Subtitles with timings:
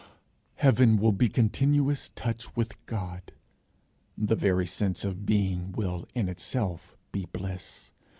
[0.55, 3.33] Heaven will be continuous touch with God.
[4.17, 7.91] The very sense of being will in itself be bliss.